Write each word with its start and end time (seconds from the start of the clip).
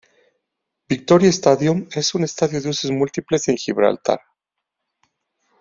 Victoria 0.89 1.31
Stadium 1.31 1.87
es 1.91 2.15
un 2.15 2.23
estadio 2.23 2.59
de 2.59 2.69
usos 2.69 2.89
múltiples 2.89 3.47
en 3.49 3.57
Gibraltar. 3.57 4.19